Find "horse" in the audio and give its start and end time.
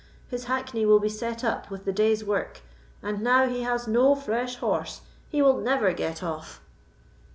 4.55-5.01